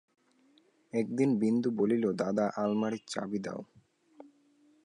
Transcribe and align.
একদিন 0.93 1.29
বিন্দু 1.39 1.69
বলিল, 1.71 2.03
দাদা 2.13 2.45
আলমারির 2.55 3.03
চাবি 3.07 3.39
দাও। 3.39 3.61